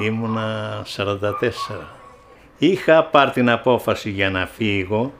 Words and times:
ήμουνα 0.00 0.82
44. 0.96 1.30
Είχα 2.58 3.04
πάρει 3.04 3.30
την 3.30 3.50
απόφαση 3.50 4.10
για 4.10 4.30
να 4.30 4.46
φύγω, 4.46 5.12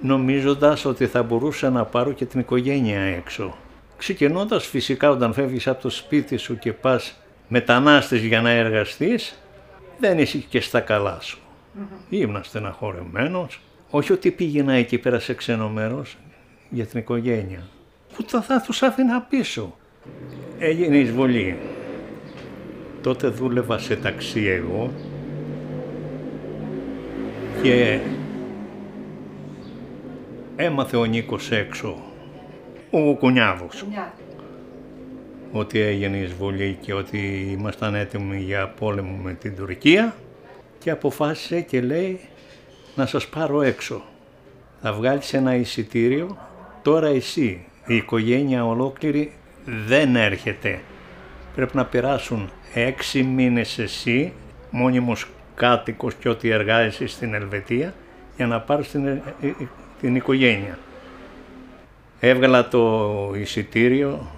νομίζοντας 0.00 0.84
ότι 0.84 1.06
θα 1.06 1.22
μπορούσα 1.22 1.70
να 1.70 1.84
πάρω 1.84 2.12
και 2.12 2.24
την 2.24 2.40
οικογένεια 2.40 3.00
έξω. 3.00 3.56
Ξεκινώντας 3.96 4.66
φυσικά 4.66 5.10
όταν 5.10 5.32
φεύγεις 5.32 5.66
από 5.68 5.82
το 5.82 5.90
σπίτι 5.90 6.36
σου 6.36 6.58
και 6.58 6.72
πας 6.72 7.20
μετανάστες 7.48 8.22
για 8.22 8.40
να 8.40 8.50
εργαστείς, 8.50 9.42
δεν 9.98 10.18
είσαι 10.18 10.38
και 10.38 10.60
στα 10.60 10.80
καλά 10.80 11.18
σου. 11.20 11.38
Mm-hmm. 11.38 12.04
Ήμουν 12.08 12.44
στεναχωρεμένος, 12.44 13.60
όχι 13.90 14.12
ότι 14.12 14.30
πήγαινα 14.30 14.72
εκεί 14.72 14.98
πέρα 14.98 15.18
σε 15.18 15.34
ξένο 15.34 15.68
μέρος 15.68 16.16
για 16.70 16.86
την 16.86 16.98
οικογένεια, 16.98 17.68
που 18.16 18.24
θα, 18.26 18.42
θα 18.42 18.60
τους 18.60 18.82
άφηνα 18.82 19.20
πίσω. 19.20 19.76
Έγινε 20.58 20.96
εισβολή. 20.96 21.58
Τότε 23.02 23.28
δούλευα 23.28 23.78
σε 23.78 23.96
ταξί 23.96 24.46
εγώ 24.46 24.90
και 27.62 27.98
έμαθε 30.56 30.96
ο 30.96 31.04
Νίκος 31.04 31.50
έξω, 31.50 31.96
ο 32.90 33.14
Κουνιάδος, 33.14 33.84
ότι 35.52 35.80
έγινε 35.80 36.16
εισβολή 36.16 36.78
και 36.80 36.94
ότι 36.94 37.48
ήμασταν 37.58 37.94
έτοιμοι 37.94 38.40
για 38.40 38.68
πόλεμο 38.68 39.16
με 39.22 39.32
την 39.32 39.56
Τουρκία 39.56 40.14
και 40.78 40.90
αποφάσισε 40.90 41.60
και 41.60 41.80
λέει 41.80 42.20
να 42.94 43.06
σας 43.06 43.28
πάρω 43.28 43.62
έξω. 43.62 44.02
Θα 44.82 44.92
βγάλεις 44.92 45.34
ένα 45.34 45.54
εισιτήριο, 45.54 46.38
τώρα 46.82 47.08
εσύ, 47.08 47.64
η 47.86 47.96
οικογένεια 47.96 48.66
ολόκληρη 48.66 49.32
δεν 49.86 50.16
έρχεται. 50.16 50.80
Πρέπει 51.54 51.76
να 51.76 51.84
περάσουν 51.84 52.50
έξι 52.74 53.22
μήνες 53.22 53.78
εσύ, 53.78 54.32
μόνιμος 54.70 55.26
κάτοικος 55.54 56.14
και 56.14 56.28
ό,τι 56.28 56.48
εργάζεσαι 56.48 57.06
στην 57.06 57.34
Ελβετία, 57.34 57.94
για 58.36 58.46
να 58.46 58.60
πάρεις 58.60 58.90
την, 58.90 59.06
ε, 59.06 59.22
ε, 59.42 59.52
την 60.00 60.14
οικογένεια. 60.16 60.78
Έβγαλα 62.20 62.68
το 62.68 63.32
εισιτήριο, 63.36 64.30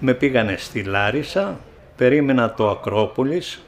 με 0.00 0.14
πήγανε 0.14 0.56
στη 0.56 0.82
Λάρισα, 0.82 1.60
περίμενα 1.96 2.54
το 2.54 2.70
Ακρόπολης 2.70 3.62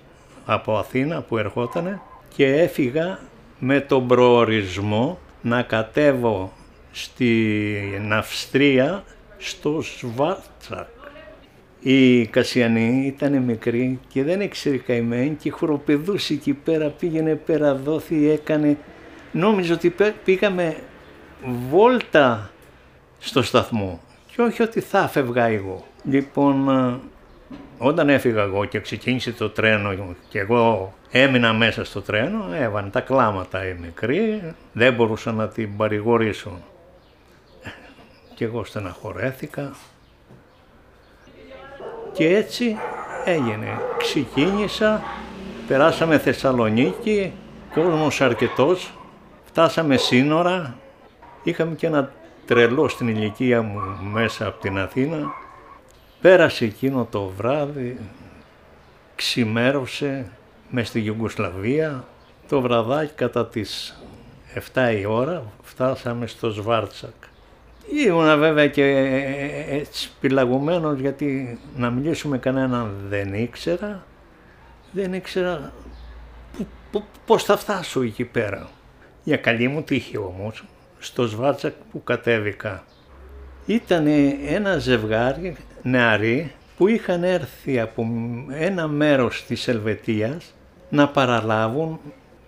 από 0.47 0.77
Αθήνα 0.77 1.23
που 1.23 1.39
ερχότανε 1.39 2.01
και 2.35 2.47
έφυγα 2.47 3.19
με 3.59 3.81
τον 3.81 4.07
προορισμό 4.07 5.19
να 5.43 5.63
κατέβω 5.63 6.53
στην 6.93 8.13
Αυστρία 8.13 9.05
στο 9.39 9.81
Σβάρτσακ. 9.81 11.02
Η 11.83 12.27
Κασιανή 12.27 13.07
ήταν 13.07 13.43
μικρή 13.43 13.99
και 14.09 14.23
δεν 14.23 14.41
ήξερε 14.41 14.77
καημένη 14.77 15.37
και 15.41 15.51
χοροπηδούσε 15.51 16.33
εκεί 16.33 16.53
πέρα, 16.53 16.89
πήγαινε 16.89 17.35
πέρα 17.35 17.75
δόθη, 17.75 18.31
έκανε... 18.31 18.77
Νόμιζε 19.33 19.73
ότι 19.73 19.95
πήγαμε 20.25 20.77
βόλτα 21.71 22.51
στο 23.19 23.43
σταθμό 23.43 24.01
και 24.27 24.43
όχι 24.43 24.63
ότι 24.63 24.81
θα 24.81 25.09
φεύγα 25.09 25.45
εγώ. 25.45 25.87
Λοιπόν, 26.05 26.69
όταν 27.79 28.09
έφυγα 28.09 28.43
εγώ 28.43 28.65
και 28.65 28.81
ξεκίνησε 28.81 29.33
το 29.33 29.51
τρένο 29.51 30.15
και 30.29 30.39
εγώ 30.39 30.95
έμεινα 31.11 31.53
μέσα 31.53 31.85
στο 31.85 32.03
τρένο, 32.03 32.49
έβανε 32.55 32.91
τα 32.91 33.01
κλάματα 33.01 33.69
η 33.69 33.77
μικρή, 33.81 34.43
δεν 34.73 34.95
μπορούσα 34.95 35.33
να 35.33 35.49
την 35.49 35.77
παρηγορήσω. 35.77 36.59
Και 38.35 38.45
εγώ 38.45 38.65
στεναχωρέθηκα 38.65 39.73
και 42.13 42.37
έτσι 42.37 42.77
έγινε. 43.25 43.79
Ξεκίνησα, 43.99 45.03
περάσαμε 45.67 46.19
Θεσσαλονίκη, 46.19 47.33
κόσμος 47.75 48.21
αρκετός, 48.21 48.93
φτάσαμε 49.45 49.97
σύνορα, 49.97 50.77
είχαμε 51.43 51.75
και 51.75 51.87
ένα 51.87 52.13
τρελό 52.47 52.89
στην 52.89 53.09
ηλικία 53.09 53.63
μου 53.63 53.81
μέσα 54.13 54.47
από 54.47 54.61
την 54.61 54.79
Αθήνα, 54.79 55.41
Πέρασε 56.23 56.65
εκείνο 56.65 57.07
το 57.11 57.33
βράδυ, 57.37 57.99
ξημέρωσε 59.15 60.31
μες 60.71 60.89
στη 60.89 61.01
Γιουγκοσλαβία, 61.01 62.05
το 62.49 62.61
βραδάκι 62.61 63.13
κατά 63.15 63.47
τις 63.47 64.03
7 64.75 64.95
η 65.01 65.05
ώρα 65.05 65.43
φτάσαμε 65.63 66.27
στο 66.27 66.51
Σβάρτσακ. 66.51 67.15
Ήμουνα 67.91 68.37
βέβαια 68.37 68.69
και 68.69 68.85
έτσι 69.71 70.11
πυλαγωμένος 70.21 71.01
γιατί 71.01 71.59
να 71.77 71.91
μιλήσουμε 71.91 72.39
κανέναν 72.39 72.95
δεν 73.09 73.35
ήξερα, 73.35 74.07
δεν 74.93 75.13
ήξερα 75.13 75.73
πώς 77.27 77.45
θα 77.45 77.57
φτάσω 77.57 78.03
εκεί 78.03 78.25
πέρα. 78.25 78.69
Για 79.25 79.37
καλή 79.37 79.69
μου 79.69 79.83
τύχη 79.83 80.17
όμως, 80.17 80.65
στο 80.99 81.27
Σβάρτσακ 81.27 81.73
που 81.93 82.05
κατέβηκα 82.05 82.85
ήταν 83.67 84.07
ένα 84.47 84.79
ζευγάρι 84.79 85.57
νεαροί 85.83 86.53
που 86.77 86.89
είχαν 86.89 87.25
έρθει 87.25 87.81
από 87.81 88.07
ένα 88.51 88.89
μέρος 88.89 89.45
της 89.47 89.69
Ελβετίας 89.69 90.55
να 90.89 91.09
παραλάβουν 91.09 92.01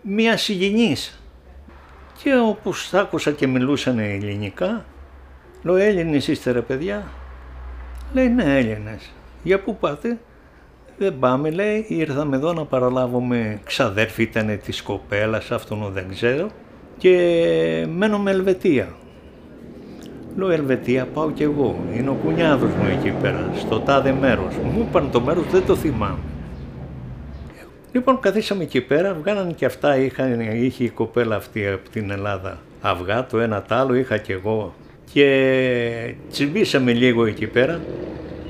μία 0.03 0.37
συγγενής. 0.37 1.19
Και 2.23 2.37
όπως 2.37 2.95
άκουσα 2.95 3.33
και 3.33 3.47
μιλούσαν 3.47 3.99
ελληνικά, 3.99 4.85
λέω 5.65 5.77
Έλληνες 5.77 6.29
είστε 6.29 6.51
ρε 6.51 6.61
παιδιά. 6.61 7.07
Λέει 8.13 8.29
ναι 8.29 8.59
Έλληνες. 8.59 9.13
Για 9.43 9.61
πού 9.61 9.77
πάτε; 9.77 10.19
Δεν 10.99 11.19
πάμε 11.19 11.51
λέει, 11.51 11.85
ήρθαμε 11.89 12.37
εδώ 12.37 12.53
να 12.53 12.65
παραλάβουμε 12.65 13.61
ξαδέρφη 13.65 14.23
ήταν 14.23 14.61
της 14.65 14.83
κοπέλας, 14.83 15.51
αυτόν 15.51 15.91
δεν 15.93 16.09
ξέρω 16.09 16.49
και 16.99 17.87
μένουμε 17.91 18.31
Ελβετία. 18.31 18.89
Λέω 20.37 20.51
Ελβετία 20.51 21.07
πάω 21.07 21.31
κι 21.31 21.43
εγώ. 21.43 21.77
Είναι 21.97 22.11
ο 22.11 22.15
κουνιάδος 22.15 22.71
μου 22.71 22.87
εκεί 22.99 23.11
πέρα, 23.11 23.51
στο 23.59 23.81
τάδε 23.81 24.13
μέρος. 24.13 24.57
Μου 24.57 24.87
είπαν 24.89 25.11
το 25.11 25.21
μέρος, 25.21 25.45
δεν 25.51 25.67
το 25.67 25.77
θυμάμαι. 25.77 26.19
Λοιπόν, 27.93 28.21
καθίσαμε 28.21 28.63
εκεί 28.63 28.81
πέρα, 28.81 29.15
βγάλανε 29.15 29.53
και 29.53 29.65
αυτά, 29.65 29.97
είχαν, 29.97 30.41
είχε 30.41 30.85
η 30.85 30.89
κοπέλα 30.89 31.37
αυτή 31.37 31.67
από 31.67 31.89
την 31.89 32.11
Ελλάδα 32.11 32.59
αυγά, 32.81 33.27
το 33.27 33.39
ένα 33.39 33.63
τ' 33.63 33.73
άλλο, 33.73 33.95
είχα 33.95 34.19
κι 34.19 34.33
εγώ. 34.33 34.75
Και 35.13 36.15
τσιμπήσαμε 36.31 36.93
λίγο 36.93 37.25
εκεί 37.25 37.47
πέρα. 37.47 37.81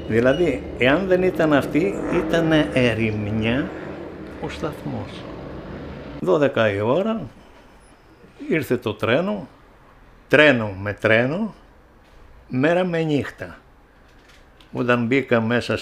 Δηλαδή, 0.08 0.62
εάν 0.78 1.06
δεν 1.06 1.22
ήταν 1.22 1.52
αυτή, 1.52 1.94
ήταν 2.26 2.52
ερημιά 2.72 3.70
ο 4.40 4.48
σταθμός. 4.48 5.10
12 6.26 6.74
η 6.74 6.80
ώρα, 6.80 7.20
ήρθε 8.48 8.76
το 8.76 8.94
τρένο, 8.94 9.48
τρένο 10.28 10.70
με 10.80 10.92
τρένο, 10.92 11.54
μέρα 12.48 12.84
με 12.84 13.02
νύχτα. 13.02 13.58
Όταν 14.72 15.06
μπήκα 15.06 15.40
μέσα 15.40 15.78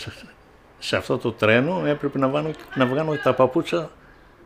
σε 0.79 0.97
αυτό 0.97 1.19
το 1.19 1.33
τρένο 1.33 1.83
έπρεπε 1.87 2.19
να, 2.19 2.29
βάνω, 2.29 2.51
να 2.75 2.87
βγάλω 2.87 3.17
τα 3.23 3.35
παπούτσα 3.35 3.91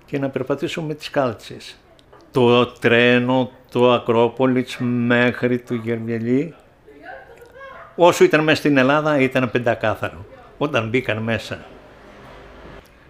και 0.06 0.18
να 0.18 0.28
περπατήσω 0.28 0.82
με 0.82 0.94
τις 0.94 1.10
κάλτσες. 1.10 1.76
Το 2.36 2.66
τρένο, 2.66 3.50
το 3.70 3.92
Ακρόπολιτς 3.92 4.76
μέχρι 4.80 5.58
του 5.58 5.74
Γερμιελή, 5.74 6.54
όσο 7.96 8.24
ήταν 8.24 8.42
μέσα 8.42 8.56
στην 8.56 8.76
Ελλάδα 8.76 9.18
ήταν 9.20 9.50
πεντακάθαρο. 9.50 10.24
Όταν 10.58 10.88
μπήκαν 10.88 11.18
μέσα 11.18 11.58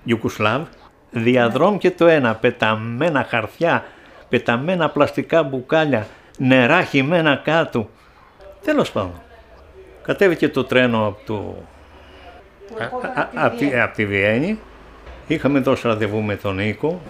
Ιουκουσλάβ, 0.04 0.66
διαδρόμ 1.10 1.78
και 1.78 1.90
το 1.90 2.06
ένα, 2.06 2.34
πεταμένα 2.34 3.26
χαρτιά, 3.28 3.84
πεταμένα 4.28 4.90
πλαστικά 4.90 5.42
μπουκάλια, 5.42 6.06
νερά 6.38 6.82
χυμένα 6.82 7.36
κάτω, 7.44 7.88
Τέλος 8.64 8.92
πάντων. 8.92 9.20
Κατέβηκε 10.02 10.48
το 10.48 10.64
τρένο 10.64 11.06
από 11.06 11.18
το... 11.26 11.54
Από 13.34 13.56
τη, 13.56 13.70
τη 13.94 14.06
Βιέννη. 14.06 14.58
Είχαμε 15.26 15.58
δώσει 15.58 15.88
ραντεβού 15.88 16.22
με 16.22 16.36
τον 16.36 16.54
Νίκο 16.54 17.00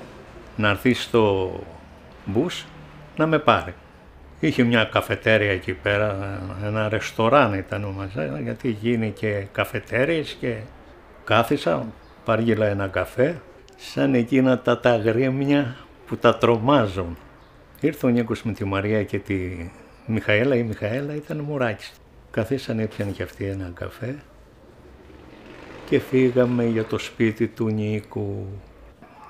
να 0.56 0.68
έρθει 0.68 0.94
στο 0.94 1.52
μπους 2.26 2.66
να 3.16 3.26
με 3.26 3.38
πάρει. 3.38 3.74
Είχε 4.40 4.62
μια 4.62 4.84
καφετέρια 4.84 5.50
εκεί 5.50 5.72
πέρα, 5.72 6.40
ένα 6.64 6.88
ρεστοράν 6.88 7.54
ήταν 7.54 7.84
μαζί, 7.96 8.42
γιατί 8.42 8.68
γίνει 8.68 9.10
και 9.10 9.46
καφετέριες 9.52 10.36
και 10.40 10.56
κάθισα, 11.24 11.86
παργείλα 12.24 12.66
ένα 12.66 12.86
καφέ, 12.86 13.40
σαν 13.76 14.14
εκείνα 14.14 14.58
τα 14.58 14.80
τα 14.80 15.00
που 16.06 16.16
τα 16.16 16.36
τρομάζουν. 16.36 17.16
Ήρθε 17.80 18.06
ο 18.06 18.08
Νίκος 18.08 18.42
με 18.42 18.52
τη 18.52 18.64
Μαρία 18.64 19.04
και 19.04 19.18
τη 19.18 19.70
Μιχαέλα 20.06 20.56
ή 20.56 20.62
Μιχαέλα 20.62 21.14
ήταν 21.14 21.38
μουράκι. 21.38 21.90
Καθίσανε, 22.30 22.82
έπιανε 22.82 23.10
και 23.10 23.22
αυτή 23.22 23.44
ένα 23.44 23.70
καφέ 23.74 24.16
και 25.88 25.98
φύγαμε 25.98 26.64
για 26.64 26.84
το 26.84 26.98
σπίτι 26.98 27.46
του 27.48 27.68
Νίκου. 27.68 28.46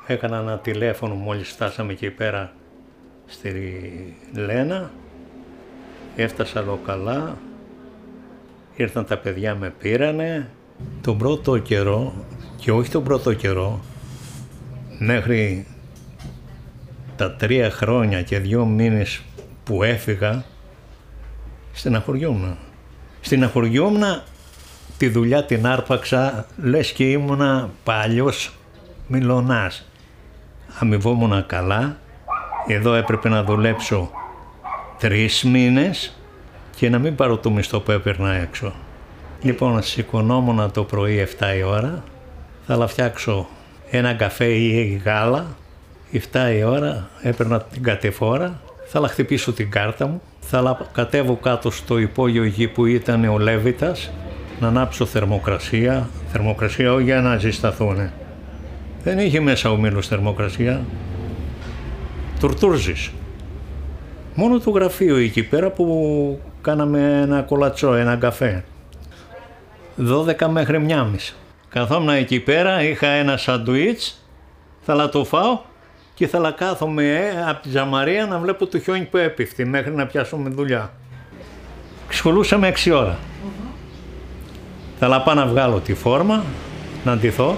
Έκανα 0.07 0.39
ένα 0.39 0.59
τηλέφωνο 0.59 1.15
μόλις 1.15 1.49
φτάσαμε 1.49 1.93
εκεί 1.93 2.11
πέρα 2.11 2.53
στη 3.27 3.53
Λένα. 4.33 4.91
Έφτασα 6.17 6.61
εδώ 6.61 6.81
καλά. 6.87 7.39
Ήρθαν 8.77 9.07
τα 9.07 9.19
παιδιά 9.19 9.55
με 9.55 9.75
πήρανε. 9.79 10.51
Τον 11.01 11.19
πρώτο 11.19 11.59
καιρό, 11.59 12.15
και 12.57 12.71
όχι 12.71 12.91
τον 12.91 13.05
πρώτο 13.05 13.35
καιρό, 13.35 13.81
μέχρι 14.99 15.67
τα 17.17 17.33
τρία 17.33 17.71
χρόνια 17.71 18.23
και 18.23 18.39
δύο 18.39 18.65
μήνες 18.65 19.23
που 19.65 19.83
έφυγα, 19.83 20.45
στεναχωριόμουν. 21.73 22.57
Στεναχωριόμουν 23.21 24.03
τη 24.99 25.09
δουλειά 25.09 25.45
την 25.45 25.67
άρπαξα, 25.67 26.47
λες 26.57 26.93
και 26.93 27.11
ήμουνα 27.11 27.71
παλιός 27.85 28.53
μιλονάς. 29.07 29.89
Αμοιβόμουν 30.79 31.47
καλά, 31.47 31.99
εδώ 32.67 32.95
έπρεπε 32.95 33.29
να 33.29 33.43
δουλέψω 33.43 34.11
τρεις 34.99 35.45
μήνες 35.45 36.17
και 36.77 36.91
να 36.91 36.99
μην 36.99 37.15
πάρω 37.15 37.37
το 37.37 37.51
μισθό 37.51 37.81
που 37.81 37.91
έπαιρνα 37.91 38.33
έξω. 38.33 38.73
Λοιπόν, 39.43 39.83
σηκωνόμουν 39.83 40.71
το 40.71 40.85
πρωί 40.85 41.29
7 41.39 41.57
η 41.59 41.63
ώρα, 41.63 42.03
θα 42.67 42.87
φτιάξω 42.87 43.47
ένα 43.91 44.15
καφέ 44.15 44.45
ή 44.45 45.03
γάλα, 45.05 45.47
7 46.13 46.19
η 46.59 46.63
ώρα 46.63 47.09
έπαιρνα 47.23 47.61
την 47.61 47.83
κατεφόρα, 47.83 48.61
θα 48.87 49.09
χτυπήσω 49.09 49.53
την 49.53 49.71
κάρτα 49.71 50.07
μου, 50.07 50.23
θα 50.41 50.89
κατέβω 50.93 51.37
κάτω 51.37 51.71
στο 51.71 51.99
υπόγειο 51.99 52.45
γη 52.45 52.69
που 52.69 52.87
ήταν 52.87 53.25
ο 53.25 53.39
Λέβητας, 53.39 54.11
να 54.61 54.69
ανάψω 54.69 55.07
θερμοκρασία, 55.07 56.09
θερμοκρασία 56.33 57.01
για 57.01 57.21
να 57.21 57.37
ζεσταθούν. 57.37 58.11
Δεν 59.03 59.19
είχε 59.19 59.41
μέσα 59.41 59.71
ο 59.71 59.77
μήλος 59.77 60.07
θερμοκρασία, 60.07 60.85
τουρτούρζεις. 62.41 63.11
Μόνο 64.35 64.59
το 64.59 64.71
γραφείο 64.71 65.17
εκεί 65.17 65.43
πέρα 65.43 65.71
που 65.71 66.41
κάναμε 66.61 67.21
ένα 67.23 67.43
κολατσό, 67.43 67.95
ένα 67.95 68.17
καφέ. 68.17 68.65
12 69.99 70.47
μέχρι 70.47 70.87
1.30. 70.89 71.05
Καθόμουν 71.69 72.09
εκεί 72.09 72.41
πέρα, 72.41 72.83
είχα 72.83 73.07
ένα 73.07 73.37
σαντουίτς, 73.37 74.27
θα 74.81 75.09
το 75.09 75.25
φάω 75.25 75.59
και 76.15 76.27
θα 76.27 76.55
κάθομαι 76.57 77.03
ε, 77.03 77.45
από 77.49 77.63
τη 77.63 77.69
Ζαμαρία 77.69 78.27
να 78.27 78.39
βλέπω 78.39 78.67
το 78.67 78.79
χιόνι 78.79 79.05
που 79.05 79.17
έπεφτε 79.17 79.65
μέχρι 79.65 79.95
να 79.95 80.07
πιάσουμε 80.07 80.49
δουλειά. 80.49 80.93
Σχολούσαμε 82.09 82.73
6 82.85 82.93
ώρα. 82.95 83.19
Θα 84.99 85.23
πάω 85.23 85.35
να 85.35 85.47
βγάλω 85.47 85.79
τη 85.79 85.95
φόρμα, 85.95 86.45
να 87.05 87.17
ντυθώ. 87.17 87.57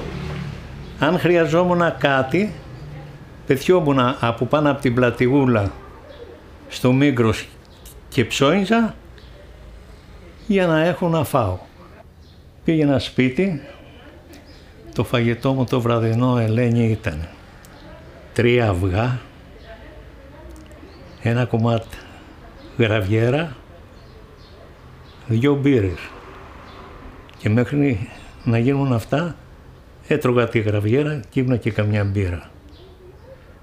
Αν 0.98 1.18
χρειαζόμουν 1.18 1.80
κάτι, 1.98 2.52
πετιόμουν 3.48 3.98
από 4.20 4.44
πάνω 4.44 4.70
από 4.70 4.80
την 4.80 4.94
πλατηγούλα 4.94 5.72
στο 6.68 6.92
Μίγκρος 6.92 7.48
και 8.08 8.24
ψώνιζα 8.24 8.94
για 10.46 10.66
να 10.66 10.84
έχω 10.84 11.08
να 11.08 11.24
φάω. 11.24 11.58
Πήγαινα 12.64 12.98
σπίτι, 12.98 13.62
το 14.94 15.04
φαγητό 15.04 15.52
μου 15.52 15.64
το 15.64 15.80
βραδινό 15.80 16.38
Ελένη 16.38 16.90
ήταν 16.90 17.28
τρία 18.32 18.68
αυγά, 18.68 19.18
ένα 21.22 21.44
κομμάτι 21.44 21.96
γραβιέρα, 22.78 23.56
δυο 25.26 25.54
μπύρες. 25.54 25.98
Και 27.38 27.48
μέχρι 27.48 28.08
να 28.44 28.58
γίνουν 28.58 28.92
αυτά 28.92 29.36
έτρωγα 30.08 30.48
τη 30.48 30.58
γραβιέρα 30.58 31.20
και 31.30 31.40
ήμουν 31.40 31.58
και 31.58 31.70
καμιά 31.70 32.04
μπύρα. 32.04 32.50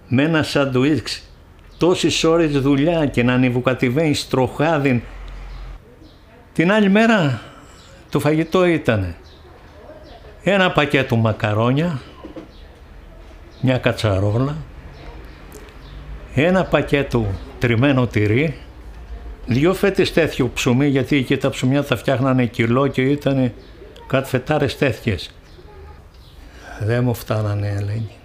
Με 0.07 0.23
ένα 0.23 0.43
σαντουίτς 0.43 1.23
τόσες 1.77 2.23
ώρες 2.23 2.51
δουλειά 2.51 3.05
και 3.05 3.23
να 3.23 3.33
ανεβοκατηβαίνει 3.33 4.13
στροχάδιν. 4.13 5.01
Την 6.53 6.71
άλλη 6.71 6.89
μέρα 6.89 7.41
το 8.09 8.19
φαγητό 8.19 8.65
ήταν 8.65 9.15
ένα 10.43 10.71
πακέτο 10.71 11.15
μακαρόνια, 11.15 12.01
μια 13.61 13.77
κατσαρόλα, 13.77 14.55
ένα 16.35 16.63
πακέτο 16.63 17.25
τριμμένο 17.59 18.07
τυρί, 18.07 18.55
δύο 19.45 19.73
φέτες 19.73 20.13
τέτοιο 20.13 20.49
ψωμί 20.53 20.87
γιατί 20.87 21.17
εκεί 21.17 21.37
τα 21.37 21.49
ψωμιά 21.49 21.83
τα 21.83 21.95
φτιάχνανε 21.95 22.45
κιλό 22.45 22.87
και 22.87 23.01
ήταν 23.01 23.53
κάτι 24.07 24.29
φετάρες 24.29 24.77
τέτοιες. 24.77 25.33
Δεν 26.79 27.03
μου 27.03 27.13
φτάνανε 27.13 27.67
έλεγε. 27.67 28.24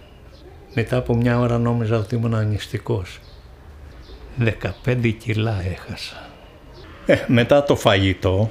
Μετά 0.75 0.97
από 0.97 1.15
μια 1.17 1.39
ώρα 1.39 1.59
νόμιζα 1.59 1.99
ότι 1.99 2.15
ήμουν 2.15 2.35
ανιστικός. 2.35 3.19
15 4.85 5.15
κιλά 5.19 5.63
έχασα. 5.71 6.29
Ε, 7.07 7.17
μετά 7.27 7.63
το 7.63 7.77
φαγητό 7.77 8.51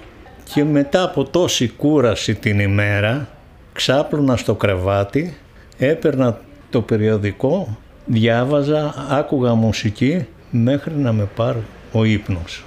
και 0.53 0.63
μετά 0.63 1.03
από 1.03 1.23
τόση 1.23 1.69
κούραση 1.69 2.35
την 2.35 2.59
ημέρα 2.59 3.27
ξάπλωνα 3.73 4.37
στο 4.37 4.55
κρεβάτι, 4.55 5.37
έπαιρνα 5.77 6.39
το 6.69 6.81
περιοδικό, 6.81 7.77
διάβαζα, 8.05 9.07
άκουγα 9.09 9.53
μουσική 9.53 10.27
μέχρι 10.49 10.93
να 10.93 11.13
με 11.13 11.29
πάρει 11.35 11.63
ο 11.91 12.03
ύπνος. 12.03 12.63